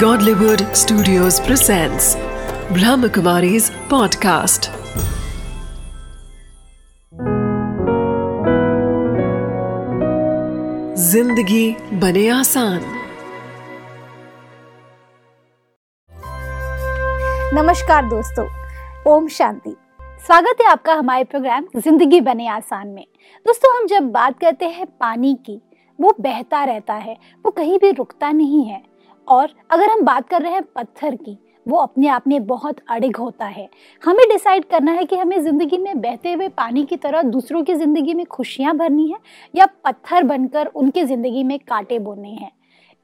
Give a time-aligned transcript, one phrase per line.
[0.00, 2.06] Godlywood Studios presents
[2.76, 4.66] Brahmakumari's podcast.
[10.98, 12.80] ज़िंदगी बने आसान।
[17.54, 18.46] नमस्कार दोस्तों,
[19.12, 19.74] ओम शांति।
[20.26, 23.06] स्वागत है आपका हमारे प्रोग्राम ज़िंदगी बने आसान में।
[23.46, 25.60] दोस्तों, हम जब बात करते हैं पानी की,
[25.98, 27.16] वो बहता रहता है,
[27.46, 28.95] वो कहीं भी रुकता नहीं है।
[29.28, 33.16] और अगर हम बात कर रहे हैं पत्थर की, वो अपने आप में बहुत अड़िग
[33.16, 33.68] होता है।
[34.02, 37.74] हमें डिसाइड करना है कि हमें ज़िंदगी में बहते हुए पानी की तरह दूसरों की
[37.74, 39.18] ज़िंदगी में खुशियाँ भरनी है
[39.54, 42.50] या पत्थर बनकर उनकी ज़िंदगी में कांटे बोने हैं।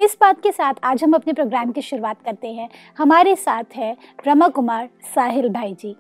[0.01, 3.93] इस बात के साथ आज हम अपने प्रोग्राम की शुरुआत करते हैं। हमारे साथ है
[4.23, 5.95] ब्रह्मा कुमार साहिल भाई जी।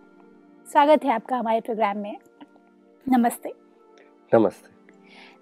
[0.67, 2.17] स्वागत है आपका हमारे प्रोग्राम में।
[3.07, 3.53] नमस्ते।
[4.33, 4.82] नमस्ते।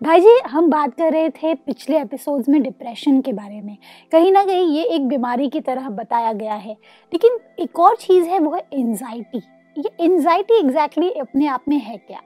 [0.01, 3.77] भाई जी हम बात कर रहे थे पिछले एपिसोड्स में डिप्रेशन के बारे में।
[4.13, 6.73] कहीं ना कहीं ये एक बीमारी की तरह बताया गया है।
[7.13, 9.39] लेकिन एक और चीज़ है वो है एनजाइटी
[9.77, 12.21] ये एनजाइटी एग्जैक्टली exactly अपने आप में है क्या?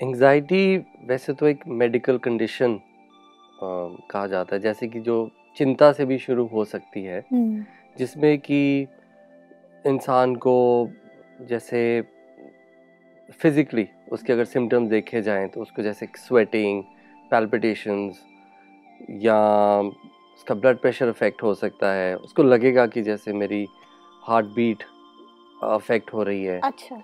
[0.00, 2.78] एंजाइटी वैसे तो एक मेडिकल कंडीशन
[3.62, 7.64] कहा जाता है। जैसे कि जो चिंता से भी शुरू हो सकती है हम्म,
[7.98, 8.86] जिसमें कि
[9.84, 10.90] इंसान को
[11.40, 12.02] जैसे
[13.32, 16.82] फिजिकली उसके अगर सिम्टम्स देखे जाएँ तो उसको जैसे स्वेटिंग
[17.30, 18.24] पैल्पिटेशंस
[19.10, 19.38] या
[19.80, 23.66] उसका ब्लड प्रेशर अफेक्ट हो सकता है। उसको लगेगा कि जैसे मेरी
[24.22, 24.82] हार्ट बीट
[25.62, 27.02] अफेक्ट हो रही है। अच्छा।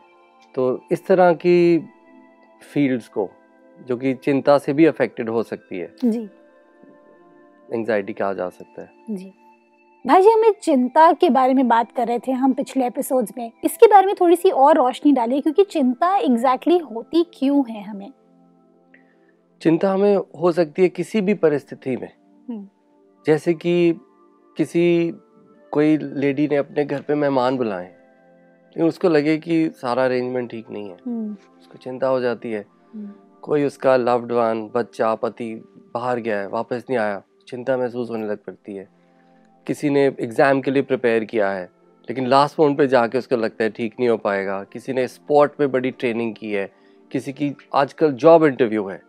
[0.54, 1.78] तो इस तरह की
[2.72, 3.30] फील्ड्स को
[3.86, 6.28] जो कि चिंता से भी अफेक्टेड हो सकती है। जी।
[7.72, 9.32] एंजाइटी कहा जा सकता है। जी।
[10.06, 13.52] भाई जी हमें चिंता के बारे में बात कर रहे थे हम पिछले एपिसोड्स में।
[13.64, 17.82] इसके बारे में थोड़ी सी और रोशनी डालिए क्योंकि चिंता एग्जैक्टली exactly होती क्यों है
[17.82, 18.12] हमें?
[19.62, 22.12] चिंता हमें हो सकती है किसी भी परिस्थिति में।
[22.48, 22.68] हम्म।
[23.26, 24.00] जैसे कि
[24.56, 25.14] किसी
[25.70, 30.70] कोई लेडी ने अपने घर पे मेहमान बुलाए लेकिन उसको लगे कि सारा अरेंजमेंट ठीक
[30.70, 33.10] नहीं है। हम्म, उसको चिंता हो जाती है। हम्म,
[33.42, 35.54] कोई उसका लव्ड वन बच्चा पति
[35.94, 38.99] बाहर गया है वापस नहीं आया चिंता महसूस होने लग पड़ती है।
[39.66, 41.64] किसी ने एग्ज़ाम के लिए प्रिपेयर किया है
[42.08, 45.54] लेकिन लास्ट मोमेंट पे जाके उसको लगता है ठीक नहीं हो पाएगा। किसी ने स्पॉट
[45.56, 46.68] पे बड़ी ट्रेनिंग की है
[47.10, 49.00] किसी की आजकल जॉब इंटरव्यू है।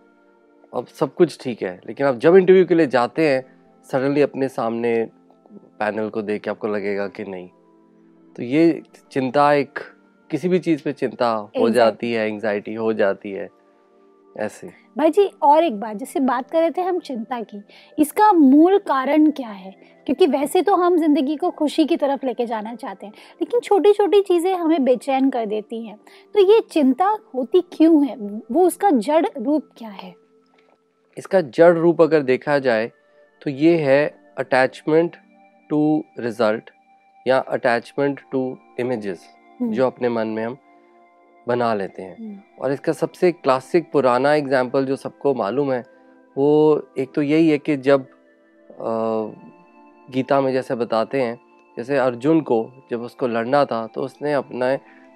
[0.74, 3.44] अब सब कुछ ठीक है लेकिन आप जब इंटरव्यू के लिए जाते हैं
[3.90, 4.94] सडनली अपने सामने
[5.80, 7.48] पैनल को देख के आपको लगेगा कि नहीं।
[8.36, 8.82] तो ये
[9.12, 9.80] चिंता एक
[10.30, 13.50] किसी भी चीज़ पे चिंता हो जाती है एंग्जाइटी हो जाती है।
[14.36, 17.62] ऐसे। भाई जी और एक बात जैसे बात कर रहे थे हम चिंता की
[17.98, 19.72] इसका मूल कारण क्या है?
[20.08, 23.94] क्योंकि वैसे तो हम ज़िंदगी को खुशी की तरफ़ लेके जाना चाहते हैं लेकिन छोटी
[23.94, 25.98] छोटी चीज़ें हमें बेचैन कर देती हैं।
[26.36, 28.16] तो ये चिंता होती क्यों है?
[28.52, 30.14] वो उसका जड़ रूप क्या है?
[31.18, 32.92] इसका जड़ रूप अगर देखा जाए
[33.42, 34.06] तो ये है
[34.38, 35.16] अटैचमेंट
[35.70, 36.70] टू रिज़ल्ट
[37.26, 39.28] या अटैचमेंट टू इमेजेस
[39.60, 40.58] जो अपने मन में हम
[41.48, 45.84] बना लेते हैं। हम्म, और इसका सबसे क्लासिक पुराना एग्ज़ाम्पल जो सबको मालूम है
[46.36, 46.48] वो
[46.98, 48.06] एक तो यही है कि जब
[50.08, 51.40] गीता में जैसे बताते हैं
[51.78, 52.58] जैसे अर्जुन को
[52.92, 54.74] जब उसको लड़ना था तो उसने अपने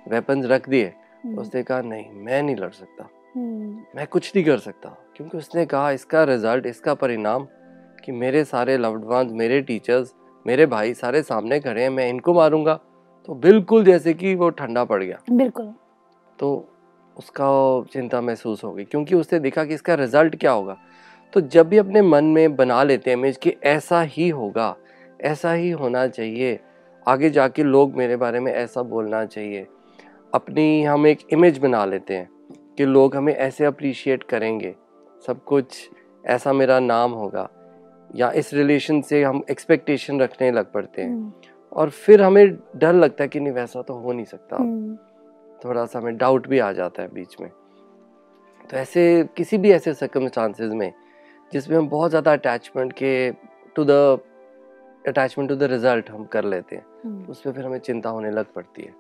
[0.07, 0.85] वेपन्स रख दिए।
[1.25, 5.37] हम्म, उसने कहा नहीं मैं नहीं लड़ सकता। हम्म, मैं कुछ नहीं कर सकता। क्योंकि
[5.37, 7.47] उसने कहा इसका रिज़ल्ट इसका परिणाम
[8.03, 10.13] कि मेरे सारे लव्ड वंस मेरे टीचर्स
[10.45, 12.73] मेरे भाई सारे सामने खड़े हैं मैं इनको मारूँगा।
[13.27, 15.73] तो बिल्कुल जैसे कि वो ठंडा पड़ गया। बिल्कुल।
[16.39, 16.67] तो
[17.17, 17.49] उसका
[17.93, 20.77] चिंता महसूस होगी क्योंकि उसने देखा कि इसका रिज़ल्ट क्या होगा।
[21.33, 24.75] तो जब भी अपने मन में बना लेते हैं इमेज कि ऐसा ही होगा
[25.21, 26.59] ऐसा ही होना चाहिए
[27.05, 29.67] आगे जाके लोग मेरे बारे में ऐसा बोलना चाहिए
[30.33, 32.29] अपनी हम एक इमेज बना लेते हैं
[32.77, 34.75] कि लोग हमें ऐसे अप्रिशिएट करेंगे
[35.27, 35.89] सब कुछ
[36.25, 37.49] ऐसा मेरा नाम होगा
[38.15, 41.31] या इस रिलेशन से हम एक्सपेक्टेशन रखने लग पड़ते हैं। हम्म,
[41.73, 44.97] और फिर हमें डर लगता है कि नहीं वैसा तो हो नहीं सकता। हम्म,
[45.65, 47.49] थोड़ा सा हमें डाउट भी आ जाता है बीच में।
[48.65, 50.91] तो ऐसे किसी भी ऐसे सर्कमस्टांसेस में
[51.51, 53.31] जिसमें हम बहुत ज़्यादा अटैचमेंट के
[53.75, 53.91] to the
[55.05, 58.45] attachment to the result हम कर लेते हैं हम्म। उसमें फिर हमें चिंता होने लग
[58.53, 58.93] पड़ती है।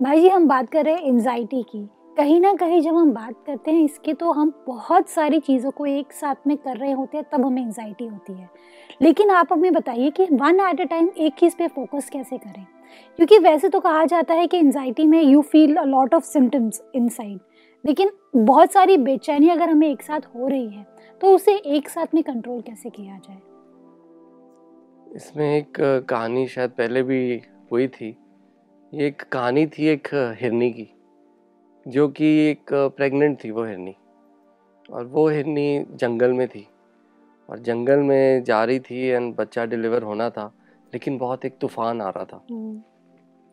[0.00, 3.34] भाई जी हम बात कर रहे हैं एनजाइटी की। कहीं ना कहीं जब हम बात
[3.46, 7.16] करते हैं इसके तो हम बहुत सारी चीज़ों को एक साथ में कर रहे होते
[7.16, 8.48] हैं तब हमें एनजाइटी होती है।
[9.02, 12.66] लेकिन आप हमें बताइए कि वन एट अ टाइम एक चीज़ पे फोकस कैसे करें?
[13.18, 16.82] क्योंकि वैसे तो कहा जाता है कि एनजाइटी में you feel a lot of symptoms
[16.94, 17.38] inside
[17.84, 20.86] लेकिन बहुत सारी बेचैनी अगर हमें एक साथ हो रही है
[21.20, 23.40] तो उसे एक साथ में कंट्रोल कैसे किया जाए?
[25.16, 27.40] इसमें एक कहानी शायद पहले भी
[27.72, 28.16] हुई थी।
[28.92, 30.08] ये एक कहानी थी एक
[30.40, 30.88] हिरनी की,
[31.86, 33.94] जो कि एक प्रेग्नेंट थी वो हिरनी।
[34.88, 36.66] और वो हिरनी जंगल में थी।
[37.48, 40.52] और जंगल में जा रही थी एंड बच्चा डिलीवर होना था।
[40.92, 42.80] लेकिन बहुत एक तूफ़ान आ रहा था। हम्म,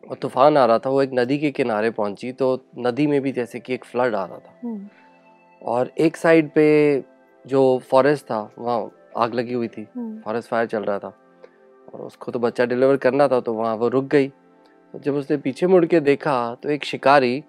[0.02, 3.32] और तूफ़ान आ रहा था वो एक नदी के किनारे पहुँची तो नदी में भी
[3.32, 4.88] जैसे कि एक फ्लड आ रहा था। हम्म,
[5.62, 7.04] और एक साइड पे
[7.44, 7.60] जो
[7.90, 11.12] फॉरेस्ट था वहाँ आग लगी हुई थी। हम्म, फॉरेस्ट फायर चल रहा था।
[11.94, 15.36] और उसको तो बच्चा डिलीवर करना था तो वहाँ वो रुक गई। तो जब उसने
[15.36, 17.42] पीछे मुड़ के देखा तो एक शिकारी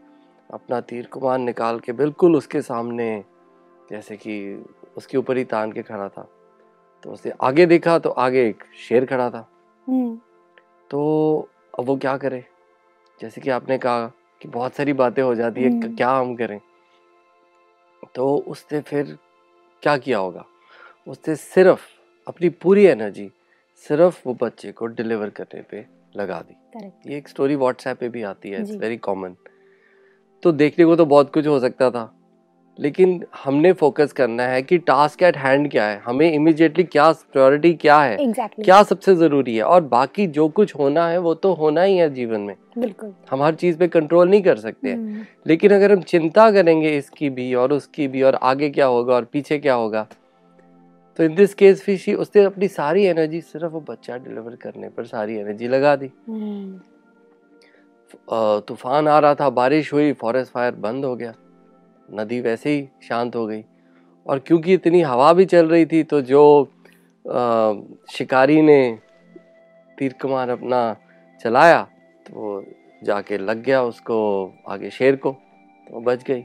[0.50, 3.24] अपना तीर कमान निकाल के बिल्कुल उसके सामने
[3.92, 4.66] जैसे कि
[4.98, 6.28] उसके ऊपर ही तान के खड़ा था।
[7.04, 9.48] तो उसने आगे देखा तो आगे एक शेर खड़ा था।
[9.92, 10.20] हम्म,
[10.90, 11.50] तो
[11.80, 12.46] अब वो क्या करे?
[13.22, 14.08] जैसे कि आपने कहा
[14.42, 16.62] कि बहुत सारी बातें हो जाती है हम्म। क्या हम करें?
[18.16, 19.18] तो उसने फिर
[19.84, 20.46] क्या किया होगा?
[21.08, 21.82] उसने सिर्फ़
[22.28, 23.32] अपनी पूरी एनर्जी
[23.76, 25.86] सिर्फ़ वो बच्चे को डिलीवर करने पे
[26.16, 26.56] लगा दी।
[27.12, 29.36] ये एक स्टोरी व्हाट्सएप पे भी आती है इट्स जी। Very common.
[30.44, 32.21] तो देखने को तो बहुत कुछ हो सकता था।
[32.80, 36.02] लेकिन हमने फोकस करना है कि टास्क एट हैंड क्या है?
[36.06, 38.16] हमें इमिजिएटली क्या प्रायोरिटी क्या है?
[38.22, 39.64] एग्जैक्टली क्या सबसे ज़रूरी है?
[39.64, 43.44] और बाकी जो कुछ होना है वो तो होना ही है जीवन में। बिल्कुल। हम
[43.44, 47.30] हर चीज़ पे कंट्रोल नहीं कर सकते। हैं हम्म, लेकिन अगर हम चिंता करेंगे इसकी
[47.30, 50.08] भी और उसकी भी और आगे क्या होगा और पीछे क्या होगा
[51.20, 55.06] तो इन दिस केस फिशी उसने अपनी सारी एनर्जी सिर्फ़ वो बच्चा डिलीवर करने पर
[55.06, 56.08] सारी एनर्जी लगा दी।
[58.32, 61.34] अ, तूफ़ान आ रहा था बारिश हुई फॉरेस्ट फायर बंद हो गया।
[62.12, 63.64] नदी वैसे ही शांत हो गई।
[64.26, 66.44] और क्योंकि इतनी हवा भी चल रही थी तो जो
[67.26, 67.74] अ,
[68.12, 68.98] शिकारी ने
[69.98, 70.80] तीर कमान अपना
[71.46, 71.82] चलाया
[72.26, 72.64] तो वो
[73.04, 74.18] जाके लग गया उसको
[74.68, 75.32] आगे शेर को
[75.88, 76.42] तो बच गई।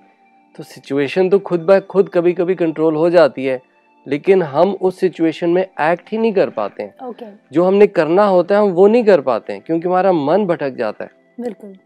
[0.54, 3.60] तो सिचुएशन तो खुद ब खुद कभी कभी कंट्रोल हो जाती है
[4.06, 8.24] लेकिन हम उस सिचुएशन में एक्ट ही नहीं कर पाते। हैं ओके। जो हमने करना
[8.26, 11.10] होता है हम वो नहीं कर पाते हैं क्योंकि हमारा मन भटक जाता है।
[11.40, 11.76] बिल्कुल।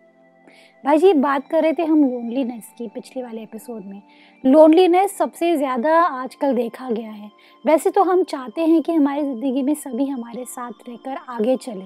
[0.85, 4.03] भाई जी बात कर रहे थे हम लोनलीनेस की पिछले वाले एपिसोड में।
[4.45, 7.31] लोनलीनेस सबसे ज़्यादा आजकल देखा गया है।
[7.65, 11.85] वैसे तो हम चाहते हैं कि हमारी ज़िंदगी में सभी हमारे साथ रहकर आगे चले।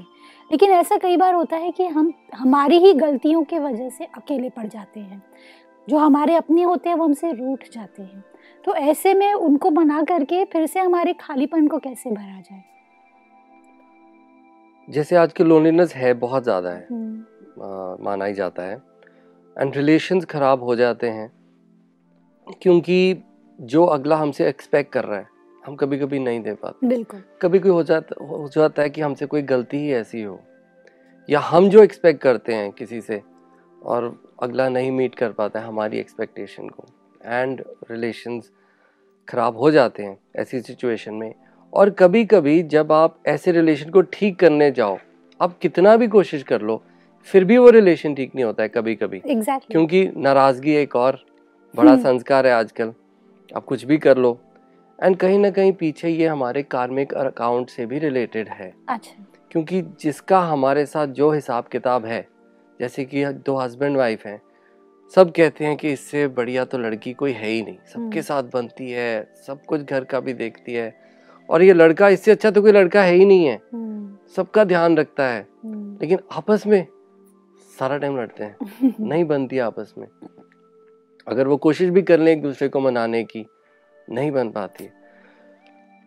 [0.51, 4.49] लेकिन ऐसा कई बार होता है कि हम हमारी ही गलतियों की वजह से अकेले
[4.49, 5.23] पड़ जाते हैं।
[5.89, 8.25] जो हमारे अपने होते हैं वो हमसे रूठ जाते हैं।
[8.65, 12.63] तो ऐसे में उनको बना करके फिर से हमारे खालीपन को कैसे भरा जाए?
[14.89, 17.25] जैसे आज की लोनलीनेस है बहुत ज़्यादा है। हम्म,
[17.57, 18.81] माना ही जाता है।
[19.57, 21.31] एंड रिलेशंस ख़राब हो जाते हैं
[22.63, 23.23] क्योंकि
[23.59, 25.27] जो अगला हमसे एक्सपेक्ट कर रहा है
[25.63, 29.01] हम कभी कभी नहीं दे पाते। बिल्कुल। कभी कोई हो जाता हो जाता है कि
[29.01, 30.41] हमसे कोई गलती ही ऐसी हो
[31.29, 33.21] या हम जो एक्सपेक्ट करते हैं किसी से
[33.85, 36.85] और अगला नहीं मीट कर पाता है हमारी एक्सपेक्टेशन को।
[37.21, 38.51] एंड रिलेशंस
[39.29, 41.35] ख़राब हो जाते हैं ऐसी सिचुएशन में।
[41.73, 44.99] और कभी कभी जब आप ऐसे रिलेशन को ठीक करने जाओ
[45.41, 46.83] आप कितना भी कोशिश कर लो
[47.27, 51.25] फिर भी वो रिलेशन ठीक नहीं होता है कभी कभी एग्जैक्टली क्योंकि नाराज़गी एक और
[51.75, 52.93] बड़ा हम्म। संस्कार है आजकल।
[53.57, 54.39] आप कुछ भी कर लो।
[55.03, 59.83] एंड कहीं ना कहीं पीछे ये हमारे कार्मिक अकाउंट से भी रिलेटेड है। अच्छा। क्योंकि
[60.01, 62.27] जिसका हमारे साथ जो हिसाब किताब है
[62.81, 64.41] जैसे कि दो हस्बैंड वाइफ हैं
[65.15, 68.43] सब कहते हैं कि इससे बढ़िया तो लड़की कोई है ही नहीं। सबके हम्म। साथ
[68.43, 70.93] बनती है सब कुछ घर का भी देखती है।
[71.49, 74.97] और ये लड़का इससे अच्छा तो कोई लड़का है ही नहीं है। हम्म, सबका ध्यान
[74.97, 76.87] रखता है। लेकिन आपस में
[77.79, 80.07] सारा टाइम लड़ते हैं। नहीं बनती आपस में।
[81.27, 83.45] अगर वो कोशिश भी कर लें एक दूसरे को मनाने की
[84.09, 84.89] नहीं बन पाती।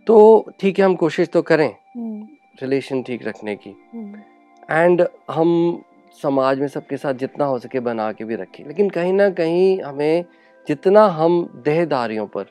[0.08, 2.28] तो ठीक है हम कोशिश तो करें हम्म,
[2.62, 4.22] रिलेशन ठीक रखने की। हम्म,
[4.70, 5.84] एंड हम
[6.18, 9.82] समाज में सबके साथ जितना हो सके बना के भी रखें। लेकिन कहीं ना कहीं
[9.82, 10.26] हमें
[10.68, 12.46] जितना हम देहदारियों पर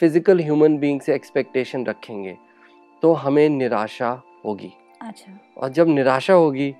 [0.00, 2.36] फ़िज़िकल ह्यूमन बीइंग से एक्सपेक्टेशन रखेंगे
[3.02, 4.10] तो हमें निराशा
[4.44, 6.74] होगी। अच्छा। और जब निराशा होगी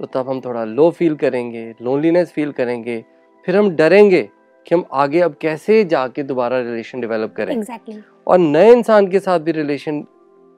[0.00, 3.04] तो तब हम थोड़ा लो फील करेंगे लोनलीनेस फील करेंगे
[3.46, 4.22] फिर हम डरेंगे
[4.66, 7.96] कि हम आगे अब कैसे जाके दोबारा रिलेशन डेवलप करें exactly.
[8.26, 10.04] और नए इंसान के साथ भी रिलेशन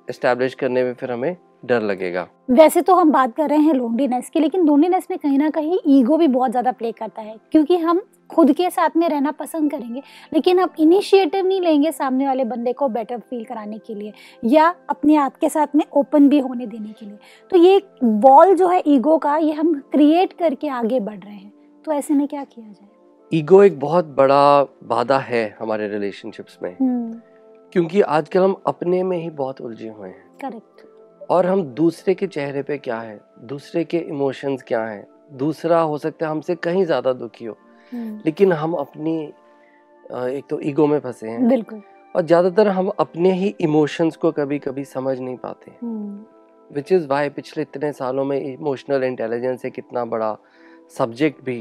[0.09, 4.31] एस्टेब्लिश करने में फिर हमें डर लगेगा वैसे तो हम बात कर रहे हैं लोनलीनेस
[4.31, 7.77] की लेकिन लोनलीनेस में कहीं ना कहीं ईगो भी बहुत ज़्यादा प्ले करता है क्योंकि
[7.77, 12.45] हम खुद के साथ में रहना पसंद करेंगे लेकिन हम इनिशिएटिव नहीं लेंगे सामने वाले
[12.45, 14.13] बंदे को बेटर फील कराने के लिए
[14.45, 17.19] या अपने आप के साथ में ओपन भी होने देने के लिए।
[17.51, 21.53] तो ये वॉल जो है ईगो का ये हम क्रिएट करके आगे बढ़ रहे हैं।
[21.85, 22.89] तो ऐसे में क्या किया जाए?
[23.33, 27.21] ईगो एक बहुत बड़ा बाधा है हमारे रिलेशनशिप्स में। हम्म।
[27.73, 32.27] क्योंकि आजकल हम अपने में ही बहुत उलझे हुए हैं। करेक्ट और हम दूसरे के
[32.27, 33.21] चेहरे पे क्या है?
[33.45, 35.07] दूसरे के इमोशंस क्या हैं?
[35.33, 37.57] दूसरा हो सकता है हमसे कहीं ज़्यादा दुखी हो।
[37.95, 39.17] लेकिन हम अपनी
[40.05, 41.83] एक तो ईगो में फंसे हैं। बिल्कुल।
[42.15, 47.07] और ज़्यादातर हम अपने ही इमोशंस को कभी कभी समझ नहीं पाते। हम्म। विच इज़
[47.07, 50.37] वाई पिछले इतने सालों में इमोशनल इंटेलिजेंस एक इतना बड़ा
[50.99, 51.59] सब्जेक्ट भी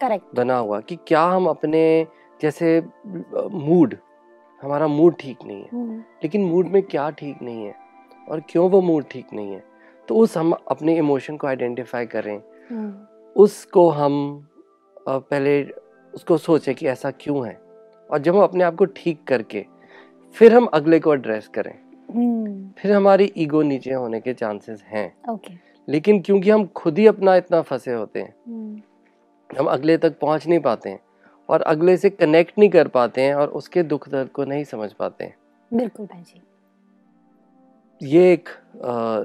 [0.00, 2.06] करेक्ट बना हुआ कि क्या हम अपने
[2.40, 2.80] जैसे
[3.34, 3.96] मूड
[4.62, 7.74] हमारा मूड ठीक नहीं है। हम्म। लेकिन मूड में क्या ठीक नहीं है?
[8.28, 9.62] और क्यों वो मूड ठीक नहीं है?
[10.08, 12.36] तो उस हम अपने इमोशन को आइडेंटिफाई करें।
[12.70, 12.92] हम्म,
[13.36, 14.46] उसको हम
[15.08, 15.62] पहले
[16.14, 17.58] उसको सोचें कि ऐसा क्यों है?
[18.10, 19.64] और जब हम अपने आप को ठीक करके
[20.36, 21.72] फिर हम अगले को एड्रेस करें।
[22.14, 25.54] हम्म, फिर हमारी ईगो नीचे होने के चांसेस हैं। ओके
[25.88, 28.80] लेकिन क्योंकि हम खुद ही अपना इतना फंसे होते हैं हम्म,
[29.50, 31.00] हम अगले तक पहुँच नहीं पाते हैं
[31.48, 34.92] और अगले से कनेक्ट नहीं कर पाते हैं और उसके दुख दर्द को नहीं समझ
[34.92, 35.36] पाते हैं।
[35.70, 36.40] बिल्कुल भाई
[38.00, 38.48] ये एक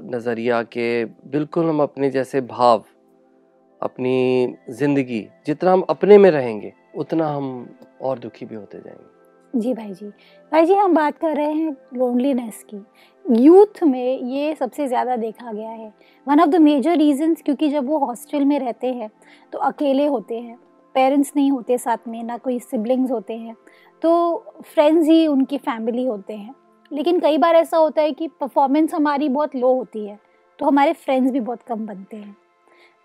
[0.04, 2.84] नज़रिया के बिल्कुल हम अपने जैसे भाव
[3.82, 7.68] अपनी ज़िंदगी जितना हम अपने में रहेंगे, उतना हम
[8.02, 9.18] और दुखी भी होते जाएँगे।
[9.54, 10.06] जी भाई जी।
[10.52, 15.52] भाई जी, हम बात कर रहे हैं लोनलीनेस की। यूथ में ये सबसे ज़्यादा देखा
[15.52, 15.92] गया है।
[16.26, 19.10] One of the major reasons क्योंकि जब वो हॉस्टल में रहते हैं
[19.52, 20.58] तो अकेले होते हैं।
[20.94, 23.56] पेरेंट्स नहीं होते साथ में, ना कोई सिबलिंग्स होते हैं।
[24.02, 26.54] तो फ्रेंड्स ही उनकी फैमिली होते हैं।
[26.90, 30.18] लेकिन कई बार ऐसा होता है कि परफॉर्मेंस हमारी बहुत लो होती है
[30.58, 32.36] तो हमारे फ्रेंड्स भी बहुत कम बनते हैं।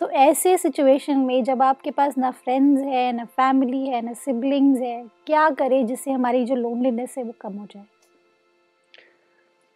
[0.02, 4.80] तो ऐसे सिचुएशन में जब आपके पास ना फ्रेंड्स है ना फैमिली है ना सिबलिंग्स
[4.82, 7.86] है क्या करें जिससे हमारी जो लोनलीनेस है वो कम हो जाए?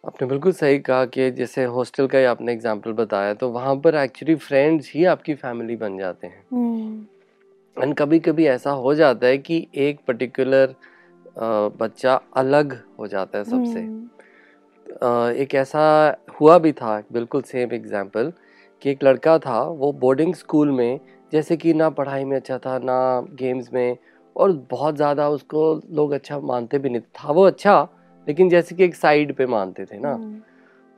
[0.04, 3.94] आपने बिल्कुल सही कहा कि जैसे हॉस्टल का ही आपने एग्जांपल बताया तो वहाँ पर
[3.94, 7.04] एक्चुअली फ्रेंड्स ही आपकी फैमिली बन जाते हैं। हम्म,
[7.76, 10.74] एंड कभी कभी ऐसा हो जाता है कि एक पर्टिकुलर
[11.80, 14.08] बच्चा अलग हो जाता है सबसे। हम्म,
[15.32, 15.82] एक ऐसा
[16.40, 18.32] हुआ भी था बिल्कुल सेम एग्ज़ाम्पल
[18.82, 21.00] कि एक लड़का था वो बोर्डिंग स्कूल में
[21.32, 22.98] जैसे कि ना पढ़ाई में अच्छा था ना
[23.34, 23.96] गेम्स में
[24.36, 27.80] और बहुत ज़्यादा उसको लोग अच्छा मानते भी नहीं था। वो अच्छा
[28.26, 30.40] लेकिन जैसे कि एक साइड पे मानते थे ना। हम्म,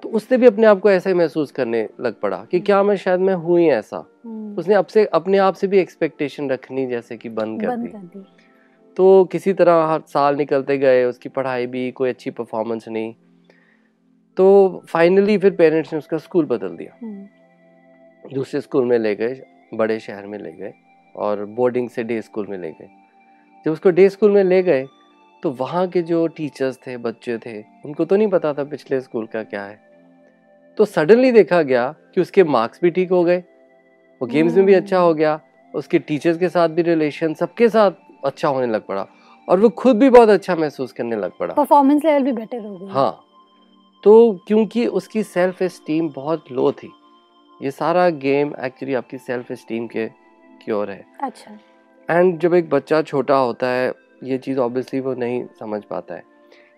[0.03, 3.21] तो उसने भी अपने आप को ऐसे महसूस करने लग पड़ा कि क्या मैं शायद
[3.21, 7.17] मैं हूँ ही ऐसा। हम्म, उसने अब से अपने आप से भी एक्सपेक्टेशन रखनी जैसे
[7.17, 8.25] कि बंद कर बंद दी। दी।
[8.97, 13.15] तो किसी तरह हर साल निकलते गए उसकी पढ़ाई भी कोई अच्छी परफॉर्मेंस नहीं।
[14.37, 17.27] तो फाइनली फिर पेरेंट्स ने उसका स्कूल बदल दिया। हम्म,
[18.25, 19.41] दूसरे स्कूल में ले गए
[19.75, 20.73] बड़े शहर में ले गए
[21.15, 22.89] और बोर्डिंग से डे स्कूल में ले गए।
[23.67, 24.87] जब उसको डे स्कूल में ले गए
[25.43, 29.27] तो वहाँ के जो टीचर्स थे बच्चे थे उनको तो नहीं पता था पिछले स्कूल
[29.27, 29.81] का क्या है।
[30.79, 33.39] तो सडनली देखा गया कि उसके मार्क्स भी ठीक हो गए
[34.21, 35.41] वो गेम्स में भी अच्छा हो गया
[35.75, 37.91] उसके टीचर्स के साथ भी रिलेशन सबके साथ
[38.25, 39.07] अच्छा होने लग पड़ा
[39.49, 42.77] और वो खुद भी बहुत अच्छा महसूस करने लग पड़ा। परफॉर्मेंस लेवल भी बेटर हो
[42.77, 43.25] गई। हाँ
[44.05, 46.93] तो क्योंकि उसकी सेल्फ एस्टीम बहुत लो थी
[47.63, 50.07] ये सारा गेम एक्चुअली आपकी सेल्फ एस्टीम के
[50.65, 51.59] की ओर है। अच्छा।
[52.09, 53.93] एंड जब एक बच्चा छोटा होता है
[54.25, 56.23] ये चीज़ ऑब्वियसली वो नहीं समझ पाता है।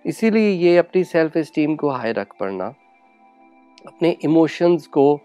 [0.05, 2.67] इसीलिए ये अपनी सेल्फ एस्टीम को हाई रख पड़ना
[3.87, 5.21] अपने इमोशंस को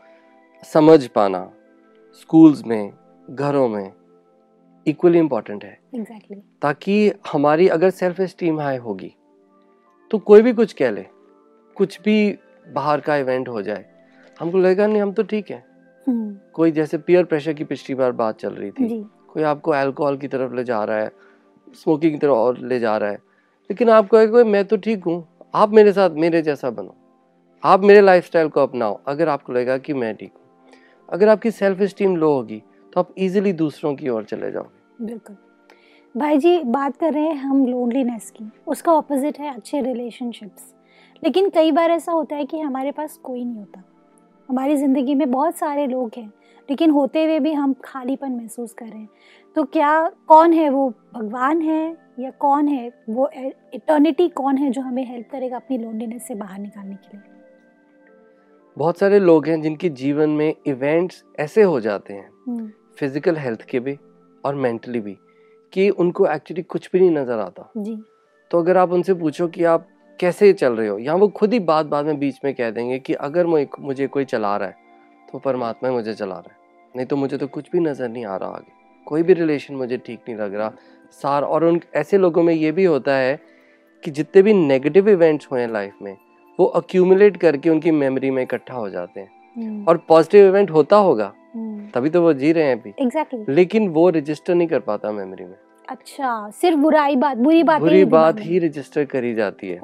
[0.63, 1.51] समझ पाना
[2.22, 2.92] स्कूल्स में
[3.30, 3.92] घरों में
[4.86, 9.13] इक्वली इंपॉर्टेंट है। एग्जैक्टली ताकि हमारी अगर सेल्फ एस्टीम हाई होगी
[10.12, 11.06] तो कोई भी कुछ कह ले
[11.78, 13.86] कुछ भी बाहर का इवेंट हो जाए
[14.39, 15.63] हमको लगेगा नहीं हम तो ठीक है।
[16.08, 20.17] हम्म, कोई जैसे पीयर प्रेशर की पिछली बार बात चल रही थी। कोई आपको अल्कोहल
[20.17, 21.12] की तरफ़ ले जा रहा है
[21.75, 23.17] स्मोकिंग की तरफ़ और ले जा रहा है।
[23.69, 26.96] लेकिन आप कहेगा मैं तो ठीक हूँ। आप मेरे साथ मेरे जैसा बनो।
[27.63, 30.72] आप मेरे लाइफस्टाइल को अपनाओ। अगर आपको लगेगा कि मैं ठीक हूँ।
[31.10, 32.62] अगर आपकी सेल्फ स्टीम लो होगी
[32.93, 35.36] तो आप इजीली दूसरों की ओर चले जाओगे। बिल्कुल।
[36.15, 40.74] भाई जी बात कर रहे हैं हम लोनलीनेस की। उसका ऑपोजिट है अच्छे रिलेशनशिप्स
[41.24, 43.84] लेकिन कई बार ऐसा होता है कि हमारे पास कोई नहीं होता।
[44.50, 46.27] हमारी ज़िंदगी में बहुत सारे लोग हैं
[46.70, 49.10] लेकिन होते हुए भी हम खालीपन महसूस कर रहे हैं।
[49.56, 49.91] तो क्या
[50.27, 53.29] कौन है वो भगवान है या कौन है वो
[53.74, 57.24] इटर्निटी कौन है जो हमें हेल्प करेगा अपनी लोनलीनेस से बाहर निकालने के लिए?
[58.77, 62.68] बहुत सारे लोग हैं जिनके जीवन में इवेंट्स ऐसे हो जाते हैं हम्म,
[63.00, 63.98] फ़िज़िकल हेल्थ के भी
[64.44, 65.18] और मेंटली भी
[65.74, 67.98] कि उनको एक्चुअली कुछ भी नहीं नज़र आता। जी।
[68.51, 69.88] तो अगर आप उनसे पूछो कि आप
[70.19, 70.97] कैसे चल रहे हो?
[70.99, 74.07] या वो खुद ही बात बात में बीच में कह देंगे कि अगर मुझे मुझे
[74.07, 74.75] कोई चला रहा है
[75.27, 76.57] तो परमात्मा मुझे चला रहा है।
[76.95, 78.71] नहीं तो मुझे तो कुछ भी नज़र नहीं आ रहा आगे।
[79.07, 80.71] कोई भी रिलेशन मुझे ठीक नहीं लग रहा।
[81.21, 83.39] सार और उन ऐसे लोगों में ये भी होता है
[84.03, 86.15] कि जितने भी नेगेटिव इवेंट्स हुए हैं लाइफ में
[86.59, 90.95] वो अक्यूमुलेट करके उनकी मेमोरी में इकट्ठा हो जाते हैं। हम्म, और पॉजिटिव इवेंट होता
[90.97, 94.79] होगा हम्म, तभी तो वो जी रहे हैं अभी। एग्जैक्टली लेकिन वो रजिस्टर नहीं कर
[94.81, 95.55] पाता मेमोरी में।
[95.89, 99.79] अच्छा सिर्फ़ बुराई बात बुरी बात बुरी बात ही रजिस्टर करी जाती है।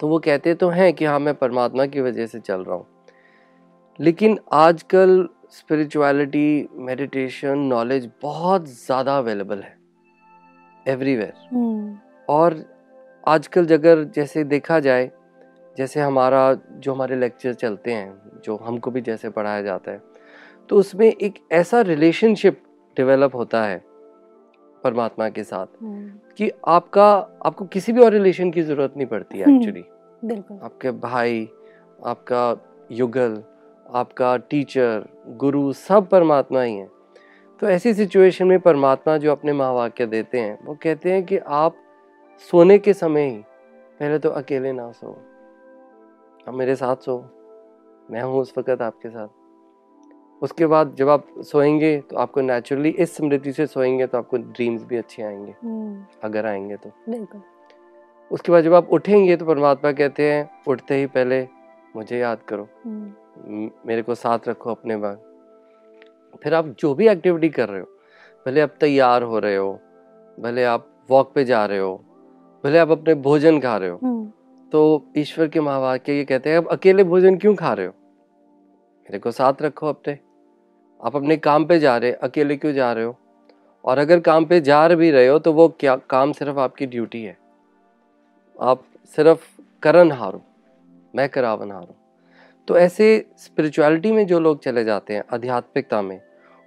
[0.00, 2.86] तो वो कहते तो हैं कि हाँ मैं परमात्मा की वजह से चल रहा हूँ।
[3.98, 9.76] लेकिन आजकल स्पिरिचुअलिटी मेडिटेशन नॉलेज बहुत ज़्यादा अवेलेबल है।
[10.86, 11.96] एवरीवेयर हम्म,
[12.28, 12.64] और
[13.26, 15.10] आजकल अगर जैसे देखा जाए
[15.76, 20.00] जैसे हमारा जो हमारे लेक्चर चलते हैं जो हमको भी जैसे पढ़ाया जाता है
[20.70, 22.62] तो उसमें एक ऐसा रिलेशनशिप
[22.96, 23.82] डेवलप होता है
[24.88, 27.10] परमात्मा के साथ हम्म, कि आपका
[27.46, 29.84] आपको किसी भी और रिलेशन की ज़रूरत नहीं पड़ती हम्म। एक्चुअली
[30.62, 31.48] आपके भाई
[32.06, 32.56] आपका
[32.92, 33.42] युगल
[33.94, 35.04] आपका टीचर
[35.36, 36.88] गुरु सब परमात्मा ही हैं।
[37.62, 41.76] तो ऐसी सिचुएशन में परमात्मा जो अपने महावाक्य देते हैं वो कहते हैं कि आप
[42.52, 43.38] सोने के समय ही
[44.00, 45.12] पहले तो अकेले ना सो।
[46.48, 47.18] आप मेरे साथ सो।
[48.10, 49.28] मैं हूँ उस वक़्त आपके साथ।
[50.42, 54.84] उसके बाद जब आप सोएँगे तो आपको नेचुरली इस स्मृति से सोएँगे तो आपको ड्रीम्स
[54.84, 57.42] भी अच्छे आएँगे। हम्म, अगर आएँगे तो। बिल्कुल।
[58.30, 61.46] उसके बाद जब आप उठेंगे तो परमात्मा कहते हैं उठते ही पहले
[61.96, 65.20] मुझे याद करो। हम्म, मेरे को साथ रखो अपने बाग।
[66.42, 67.86] फिर आप जो भी एक्टिविटी कर रहे हो
[68.46, 69.72] भले आप तैयार हो रहे हो
[70.38, 71.94] भले आप वॉक पे जा रहे हो
[72.64, 74.26] भले आप अपने भोजन खा रहे हो हम्म,
[74.72, 77.92] तो ईश्वर के महावाक्य ये कहते हैं अब अकेले भोजन क्यों खा रहे हो?
[79.06, 80.18] मेरे को साथ रखो अपने।
[81.00, 83.16] आप अपने काम पे जा रहे अकेले क्यों जा रहे हो?
[83.84, 87.22] और अगर काम पे जा भी रहे हो तो वो क्या काम सिर्फ़ आपकी ड्यूटी
[87.22, 87.36] है।
[88.58, 88.82] आप
[89.16, 89.46] सिर्फ़
[89.82, 90.42] करन हारो
[91.14, 91.94] मैं करावन हारो।
[92.68, 96.20] तो ऐसे स्पिरिचुअलिटी में जो लोग चले जाते हैं आध्यात्मिकता में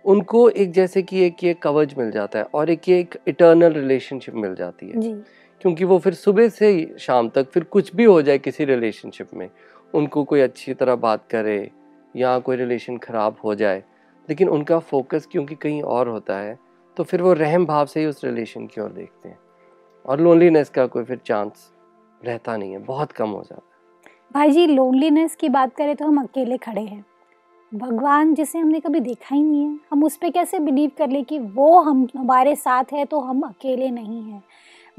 [0.05, 3.73] उनको एक जैसे कि एक ये कवच मिल जाता है और एक ये एक इटर्नल
[3.73, 5.13] रिलेशनशिप मिल जाती है। जी।
[5.61, 9.49] क्योंकि वो फिर सुबह से शाम तक फिर कुछ भी हो जाए किसी रिलेशनशिप में
[9.93, 11.71] उनको कोई अच्छी तरह बात करे
[12.15, 13.83] या कोई रिलेशन ख़राब हो जाए
[14.31, 16.57] लेकिन उनका फोकस क्योंकि कहीं और होता है
[16.97, 19.37] तो फिर वो रहम भाव से ही उस रिलेशन की ओर देखते हैं।
[20.05, 21.71] और लोनलीनेस का कोई फिर चांस
[22.21, 26.05] रहता नहीं है, बहुत कम हो जाता है। भाई जी लोनलीनेस की बात करें तो
[26.05, 27.03] हम अकेले खड़े हैं।
[27.71, 31.23] भगवान जिसे हमने कभी देखा ही नहीं है, हम उस पर कैसे बिलीव कर ले
[31.23, 34.43] कि वो हम, हमारे साथ है तो हम अकेले नहीं हैं?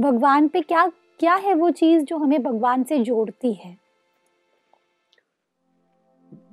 [0.01, 0.87] भगवान पे क्या
[1.21, 3.77] क्या है वो चीज़ जो हमें भगवान से जोड़ती है?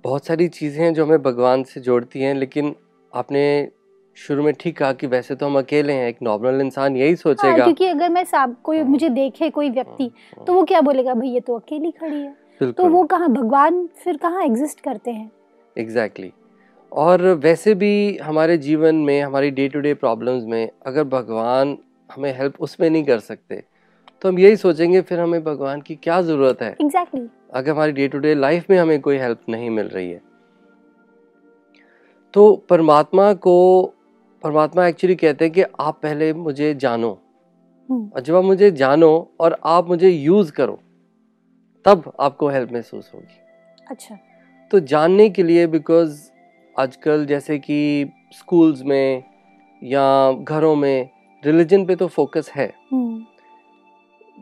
[0.03, 2.75] बहुत सारी चीज़ें हैं जो हमें भगवान से जोड़ती हैं लेकिन
[3.13, 3.44] आपने
[4.18, 7.15] शुरू में ठीक कहा कि वैसे तो हम अकेले हैं एक नॉर्मल इंसान यही हाँ,
[7.15, 10.12] सोचेगा। क्योंकि अगर मैं साब कोई हाँ। मुझे देखे कोई व्यक्ति
[10.48, 14.18] तो वो क्या बोलेगा भाई ये तो अकेली खड़ी है। तो वो कहाँ भगवान फिर
[14.18, 15.32] कहाँ एग्जिस्ट करते हैं?
[15.75, 16.98] Exactly exactly.
[16.98, 21.77] और वैसे भी हमारे जीवन में हमारी डे टू डे प्रॉब्लम्स में अगर भगवान
[22.09, 23.64] हमें हेल्प उसमें नहीं कर सकते
[24.22, 26.75] तो हम यही सोचेंगे फिर हमें भगवान की क्या ज़रूरत है?
[26.81, 30.22] एग्जैक्टली अगर हमारी डे टू डे लाइफ में हमें कोई हेल्प नहीं मिल रही है।
[32.33, 33.85] तो परमात्मा को
[34.44, 37.12] परमात्मा एक्चुअली कहते हैं कि आप पहले मुझे जानो।
[37.90, 40.79] हम्म, और जब आप मुझे जानो और आप मुझे यूज़ करो
[41.85, 43.38] तब आपको हेल्प महसूस होगी।
[43.88, 44.18] अच्छा।
[44.72, 46.22] तो जानने के लिए बिकॉज़
[46.79, 49.24] आजकल जैसे कि स्कूल्स में
[49.83, 51.09] या घरों में
[51.44, 53.25] रिलीजन पे तो फोकस है। हम्म,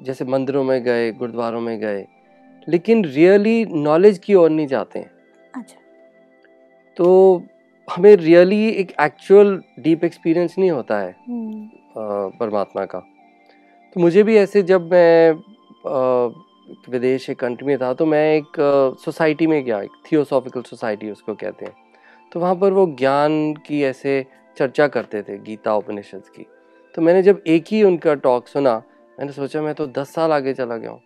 [0.03, 2.05] जैसे मंदिरों में गए गुरुद्वारों में गए
[2.67, 5.11] लेकिन रियली नॉलेज की ओर नहीं जाते हैं।
[5.53, 5.77] अच्छा।
[6.97, 7.43] तो
[7.87, 11.67] हमें रियली एक एक्चुअल डीप एक्सपीरियंस नहीं होता है हम्म,
[12.39, 12.99] परमात्मा का।
[13.95, 15.29] तो मुझे भी ऐसे जब मैं
[16.69, 18.57] एक विदेश एक कंट्री में था तो मैं एक
[18.99, 21.75] सोसाइटी में गया एक थियोसॉफिकल सोसाइटी उसको कहते हैं।
[22.31, 24.25] तो वहाँ पर वो ज्ञान की ऐसे
[24.57, 26.45] चर्चा करते थे गीता उपनिषद की।
[26.95, 28.75] तो मैंने जब एक ही उनका टॉक सुना
[29.17, 31.01] मैंने सोचा मैं तो दस साल आगे चला गया हूँ।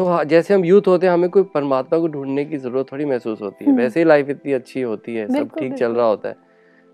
[0.00, 3.04] तो हाँ, जैसे हम यूथ होते हैं हमें कोई परमात्मा को ढूँढने की ज़रूरत थोड़ी
[3.04, 6.06] महसूस होती है। हम्म। वैसे ही लाइफ इतनी अच्छी होती है सब ठीक चल रहा
[6.06, 6.34] होता है।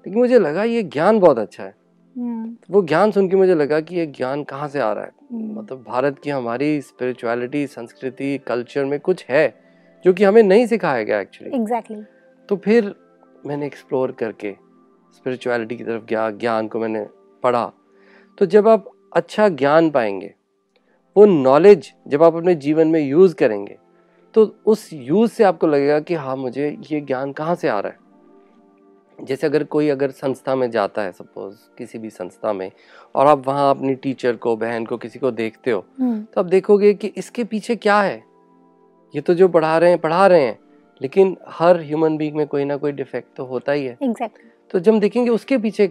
[0.07, 1.75] लेकिन मुझे लगा ये ज्ञान बहुत अच्छा है।
[2.17, 5.11] हम्म, वो ज्ञान सुन के मुझे लगा कि ये ज्ञान कहाँ से आ रहा है?
[5.33, 9.55] हम्म, मतलब भारत की हमारी स्पिरिचुअलिटी संस्कृति कल्चर में कुछ है
[10.05, 12.03] जो कि हमें नहीं सिखाया गया एक्चुअली एग्जैक्टली
[12.49, 12.95] तो फिर
[13.47, 14.53] मैंने एक्सप्लोर करके
[15.17, 17.07] स्पिरिचुअलिटी की तरफ़ गया ज्ञान को मैंने
[17.43, 17.73] पढ़ा।
[18.39, 20.35] तो जब आप अच्छा ज्ञान पाएँगे
[21.17, 23.77] वो नॉलेज जब आप अपने जीवन में यूज़ करेंगे
[24.35, 27.93] तो उस यूज़ से आपको लगेगा कि हाँ मुझे ये ज्ञान कहाँ से आ रहा
[27.93, 28.05] है?
[29.19, 32.71] जैसे अगर कोई अगर संस्था में जाता है सपोज़ किसी भी संस्था में
[33.15, 36.47] और आप वहाँ अपनी टीचर को बहन को किसी को देखते हो हम्म, तो आप
[36.47, 38.23] देखोगे कि इसके पीछे क्या है?
[39.15, 40.59] ये तो जो पढ़ा रहे हैं पढ़ा रहे हैं
[41.03, 44.79] लेकिन हर ह्यूमन बीइंग में कोई ना कोई डिफेक्ट तो होता ही है। एग्जैक्टली तो
[44.79, 45.89] जब देखेंगे उसके पीछे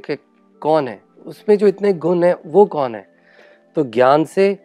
[0.61, 3.07] कौन है उसमें जो इतने गुण है वो कौन है?
[3.75, 4.57] तो ज्ञान से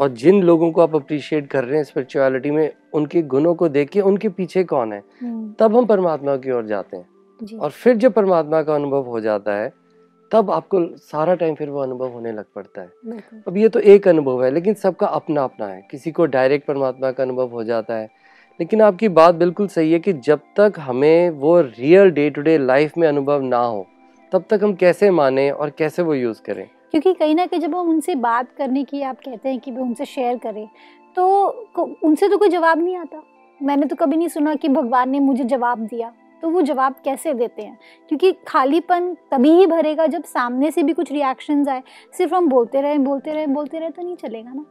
[0.00, 3.88] और जिन लोगों को आप अप्रिशिएट कर रहे हैं स्पिरिचुअलिटी में उनके गुणों को देख
[3.88, 5.02] के उनके पीछे कौन है?
[5.22, 7.06] हम्म, तब हम परमात्मा की ओर जाते हैं।
[7.58, 9.72] और फिर जब परमात्मा का अनुभव हो जाता है
[10.32, 12.88] तब आपको सारा टाइम फिर वो अनुभव होने लग पड़ता है।
[13.48, 17.10] अब ये तो एक अनुभव है लेकिन सबका अपना अपना है। किसी को डायरेक्ट परमात्मा
[17.10, 18.08] का अनुभव हो जाता है।
[18.60, 22.58] लेकिन आपकी बात बिल्कुल सही है कि जब तक हमें वो real day to day
[22.58, 23.86] life में अनुभव ना हो
[24.32, 26.68] तब तक हम कैसे माने और कैसे वो यूज़ करें?
[26.92, 29.82] क्योंकि कहीं ना कहीं जब हम उनसे बात करने की आप कहते हैं कि वो
[29.82, 30.68] उनसे शेयर करें
[31.16, 31.26] तो
[32.04, 33.22] उनसे तो कोई जवाब नहीं आता।
[33.60, 37.32] मैंने तो कभी नहीं सुना कि भगवान ने मुझे जवाब दिया तो वो जवाब कैसे
[37.34, 37.78] देते हैं?
[38.08, 41.82] क्योंकि खालीपन तभी ही भरेगा जब सामने से भी कुछ रिएक्शंस आए।
[42.14, 44.64] सिर्फ़ हम बोलते रहे बोलते रहे बोलते रहे तो नहीं चलेगा ना।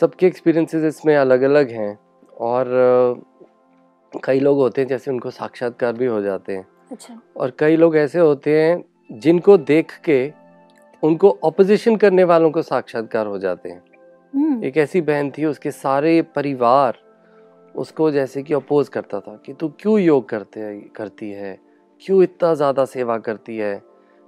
[0.00, 1.98] सबके एक्सपीरियंसेस इसमें अलग अलग हैं
[2.40, 2.70] और
[4.12, 7.96] कई लोग होते हैं जैसे उनको साक्षात्कार भी हो जाते हैं। अच्छा। और कई लोग
[7.96, 8.82] ऐसे होते हैं
[9.12, 10.32] जिनको देख के
[11.02, 13.82] उनको ऑपोजिशन करने वालों को साक्षात्कार हो जाते हैं।
[14.34, 16.98] हम्म। एक ऐसी बहन थी उसके सारे परिवार
[17.74, 21.58] उसको जैसे कि अपोज करता था कि तू क्यों योग करते करती है?
[22.02, 23.74] क्यों इतना ज़्यादा सेवा करती है?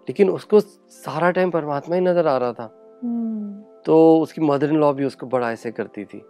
[0.08, 2.70] लेकिन उसको सारा टाइम परमात्मा ही नज़र आ रहा था।
[3.04, 6.22] हम्म। तो उसकी मदर इन लॉ भी उसको बड़ा ऐसे करती थी।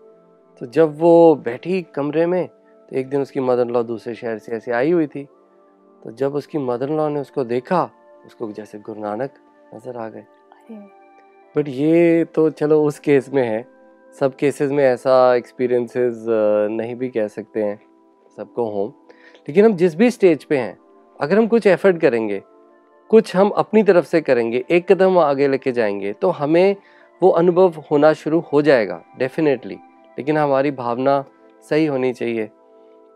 [0.61, 4.39] तो जब वो बैठी कमरे में तो एक दिन उसकी मदर इन लॉ दूसरे शहर
[4.39, 5.25] से ऐसे आई हुई थी।
[6.03, 7.91] तो जब उसकी मदर इन लॉ ने उसको देखा
[8.27, 9.35] उसको जैसे गुरु नानक
[9.75, 10.25] नज़र आ गए।
[11.55, 13.67] बट ये तो चलो उस केस में है।
[14.17, 16.25] सब केसेस में ऐसा एक्सपीरियंसेस
[16.71, 17.81] नहीं भी कह सकते हैं।
[18.37, 18.87] सबको हो।
[19.49, 20.77] लेकिन हम जिस भी स्टेज पे हैं
[21.21, 22.43] अगर हम कुछ एफर्ट करेंगे
[23.11, 26.77] कुछ हम अपनी तरफ़ से करेंगे एक कदम आगे लेके जाएँगे तो हमें
[27.23, 29.75] वो अनुभव होना शुरू हो जाएगा डेफिनेटली
[30.19, 31.25] लेकिन हमारी भावना
[31.71, 32.51] सही होनी चाहिए।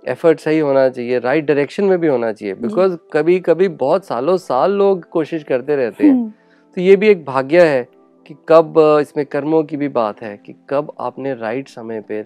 [0.02, 4.37] एफर्ट सही होना चाहिए राइट डायरेक्शन में भी होना चाहिए। बिकॉज़ कभी कभी बहुत सालों
[4.38, 6.30] साल लोग कोशिश करते रहते हैं। हम्म,
[6.76, 7.87] तो ये भी एक भाग्य है
[8.26, 12.20] कि कब इसमें कर्मों की भी बात है कि कब आपने राइट समय पे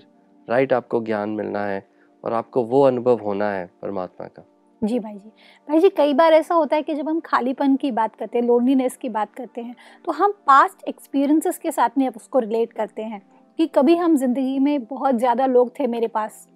[0.49, 1.85] राइट आपको ज्ञान मिलना है
[2.25, 4.45] और आपको वो अनुभव होना है परमात्मा का।
[4.83, 5.31] जी भाई जी।
[5.69, 8.45] भाई जी कई बार ऐसा होता है कि जब हम खालीपन की बात करते हैं
[8.47, 13.03] लोनलीनेस की बात करते हैं तो हम पास्ट एक्सपीरियंसेस के साथ में उसको रिलेट करते
[13.03, 13.23] हैं
[13.59, 16.47] कि कभी हम ज़िंदगी में बहुत ज़्यादा लोग थे मेरे पास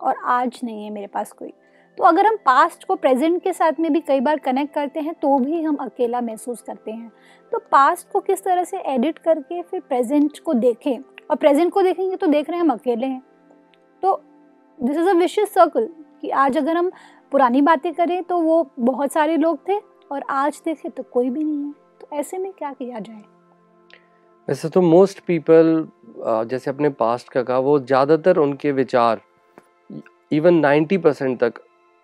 [0.00, 1.52] और आज नहीं है मेरे पास कोई।
[1.98, 5.14] तो अगर हम पास्ट को प्रेजेंट के साथ में भी कई बार कनेक्ट करते हैं
[5.14, 7.10] तो भी हम अकेला महसूस करते हैं।
[7.52, 10.98] तो पास्ट को किस तरह से एडिट करके फिर प्रेजेंट को देखें?
[11.30, 13.22] और प्रेजेंट को देखेंगे तो देख रहे हैं हम अकेले हैं।
[14.02, 14.20] तो
[14.78, 15.88] this is a vicious circle
[16.22, 16.90] कि आज अगर हम
[17.32, 19.78] पुरानी बातें करें तो वो बहुत सारे लोग थे
[20.12, 23.22] और आज देखें तो कोई भी नहीं है। तो ऐसे में क्या किया जाए?
[24.48, 25.86] वैसे तो मोस्ट पीपल
[26.46, 29.20] जैसे अपने पास्ट का कहा, वो ज़्यादातर उनके विचार
[30.32, 31.54] इवन 90 परसेंट तक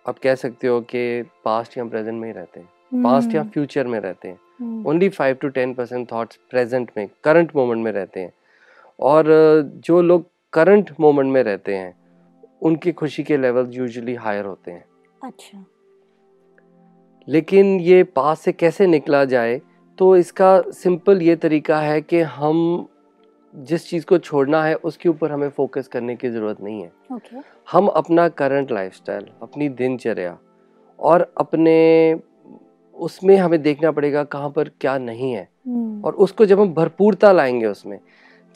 [0.05, 3.87] आप कह सकते हो कि पास्ट या प्रेजेंट में ही रहते हैं। पास्ट या फ्यूचर
[3.87, 8.19] में रहते हैं। Only five to ten percent thoughts present में करंट मोमेंट में रहते
[8.19, 8.33] हैं।
[8.99, 9.25] और
[9.85, 11.93] जो लोग करंट मोमेंट में रहते हैं
[12.61, 14.83] उनकी खुशी के लेवल यूजुअली हायर होते हैं।
[15.23, 15.65] अच्छा।
[17.27, 19.61] लेकिन ये पास से कैसे निकला जाए
[19.99, 22.87] तो इसका सिंपल ये तरीका है कि हम
[23.55, 27.37] जिस चीज़ को छोड़ना है उसके ऊपर हमें फोकस करने की ज़रूरत नहीं है। ओके
[27.71, 30.37] हम अपना करंट लाइफस्टाइल अपनी दिनचर्या
[30.99, 32.19] और अपने
[32.95, 37.31] उसमें हमें देखना पड़ेगा कहाँ पर क्या नहीं है। हम्म, और उसको जब हम भरपूरता
[37.31, 37.99] लाएँगे उसमें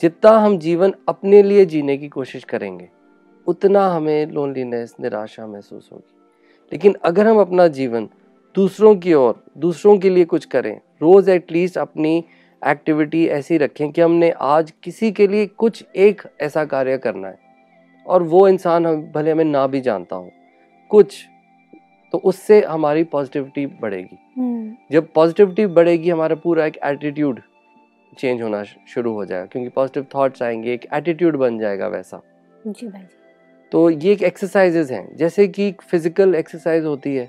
[0.02, 2.88] जितना हम जीवन अपने लिए जीने की कोशिश करेंगे
[3.46, 6.12] उतना हमें लोनलीनेस निराशा महसूस होगी।
[6.72, 8.08] लेकिन अगर हम अपना जीवन
[8.54, 12.24] दूसरों की ओर दूसरों के लिए कुछ करें रोज़ एटलीस्ट अपनी
[12.62, 17.38] एक्टिविटी ऐसी रखें कि हमने आज किसी के लिए कुछ एक ऐसा कार्य करना है।
[18.06, 20.30] और वो इंसान हम भले हमें ना भी जानता हो
[20.90, 21.24] कुछ
[22.12, 27.40] तो उससे हमारी पॉजिटिविटी बढ़ेगी। हम्म, जब पॉजिटिविटी बढ़ेगी हमारा पूरा एक एटीट्यूड
[28.12, 32.20] चेंज होना शुरू हो जाएगा क्योंकि पॉजिटिव थॉट्स आएँगे एक एटीट्यूड बन जाएगा वैसा।
[32.66, 33.02] जी भाई
[33.72, 37.28] तो ये एक एक्सरसाइजेज हैं जैसे कि फ़िज़िकल एक्सरसाइज होती है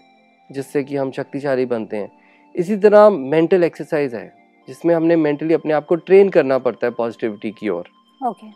[0.50, 2.12] जिससे कि हम शक्तिशाली बनते हैं।
[2.56, 4.32] इसी तरह मेंटल एक्सरसाइज है।
[4.67, 7.89] जिसमें हमने मेंटली अपने आप को ट्रेन करना पड़ता है पॉजिटिविटी की ओर।
[8.21, 8.47] ओके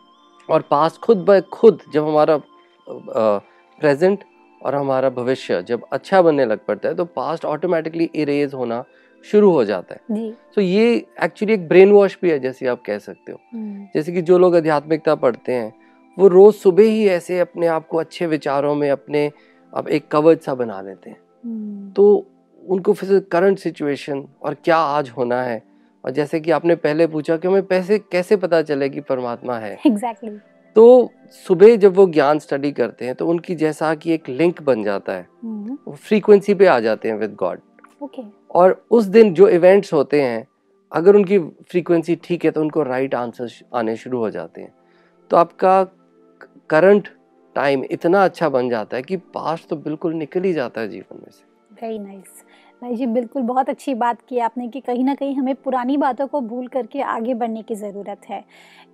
[0.50, 2.42] और पास खुद ब खुद जब हमारा
[2.88, 4.24] प्रेजेंट
[4.62, 8.84] और हमारा भविष्य जब अच्छा बनने लग पड़ता है तो पास्ट ऑटोमेटिकली इरेज होना
[9.26, 10.94] शुरू हो जाता है। तो ये
[11.24, 14.38] एक्चुअली एक ब्रेन वॉश भी है जैसे आप कह सकते हो। हम्म, जैसे कि जो
[14.38, 15.74] लोग आध्यात्मिकता पढ़ते हैं
[16.18, 19.32] वो रोज सुबह ही ऐसे अपने आप को अच्छे विचारों में अपने
[19.74, 22.26] अब एक कवच सा बना लेते हैं। हम्म, तो
[22.64, 25.62] उनको फिर करंट सिचुएशन और क्या आज होना है
[26.04, 29.74] और जैसे कि आपने पहले पूछा कि हमें पैसे कैसे पता चले कि परमात्मा है?
[29.88, 30.74] Exactly exactly.
[30.76, 31.12] तो
[31.48, 35.14] सुबह जब वो ज्ञान स्टडी करते हैं तो उनकी जैसा कि एक लिंक बन जाता
[35.14, 37.60] है। हम्म, वो फ्रीक्वेंसी पे आ जाते हैं विद गॉड
[38.02, 40.48] ओके और उस दिन जो इवेंट्स होते हैं
[40.92, 44.74] अगर उनकी फ्रीक्वेंसी ठीक है तो उनको राइट आंसर आने शुरू हो जाते हैं।
[45.32, 45.84] तो आपका
[46.70, 47.08] करंट
[47.56, 51.18] टाइम इतना अच्छा बन जाता है कि पास्ट तो बिल्कुल निकल ही जाता है जीवन
[51.18, 51.44] में से।
[51.82, 52.44] वेरी नाइस
[52.82, 56.26] भाई जी बिल्कुल बहुत अच्छी बात की आपने कि कहीं ना कहीं हमें पुरानी बातों
[56.28, 58.44] को भूल करके आगे बढ़ने की ज़रूरत है।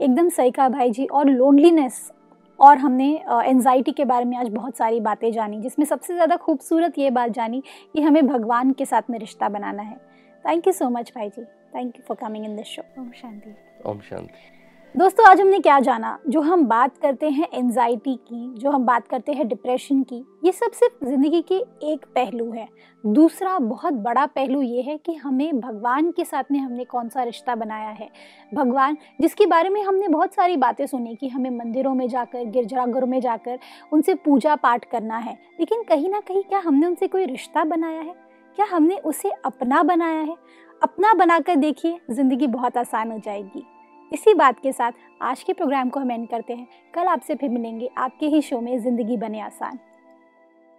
[0.01, 2.11] एकदम सही कहा भाई जी और लोनलीनेस
[2.59, 3.07] और हमने
[3.45, 7.31] एनजाइटी के बारे में आज बहुत सारी बातें जानी जिसमें सबसे ज़्यादा खूबसूरत ये बात
[7.31, 7.61] जानी
[7.93, 9.97] कि हमें भगवान के साथ में रिश्ता बनाना है।
[10.45, 11.43] थैंक यू सो मच भाई जी।
[11.75, 13.55] Thank you for coming in this show Om Shanti.
[13.85, 14.56] Om Shanti.
[14.95, 16.17] दोस्तों, आज हमने क्या जाना?
[16.29, 20.51] जो हम बात करते हैं एनजाइटी की, जो हम बात करते हैं डिप्रेशन की, ये
[20.51, 22.67] सब सिर्फ़ ज़िंदगी के एक पहलू है।
[23.03, 27.23] दूसरा बहुत बड़ा पहलू ये है कि हमें भगवान के साथ में हमने कौन सा
[27.23, 28.09] रिश्ता बनाया है।
[28.53, 33.07] भगवान, जिसके बारे में हमने बहुत सारी बातें सुनी कि हमें मंदिरों में जाकर, गिरजाघरों
[33.07, 33.59] में जाकर
[33.93, 38.01] उनसे पूजा पाठ करना है। लेकिन कहीं ना कहीं क्या हमने उनसे कोई रिश्ता बनाया
[38.01, 38.15] है?
[38.57, 40.35] क्या हमने उसे अपना बनाया है?
[40.81, 43.65] अपना बनाकर देखिए, ज़िंदगी बहुत आसान हो जाएगी।
[44.11, 44.91] इसी बात के साथ
[45.21, 48.59] आज के प्रोग्राम को हम एंड करते हैं। कल आपसे फिर मिलेंगे आपके ही शो
[48.61, 49.79] में ज़िंदगी बने आसान।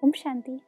[0.03, 0.59] ओम शांति।